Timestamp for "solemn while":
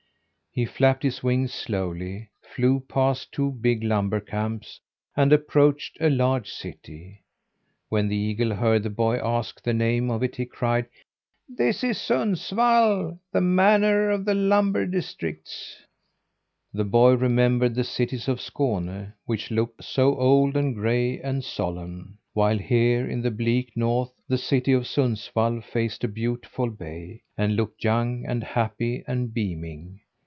21.45-22.57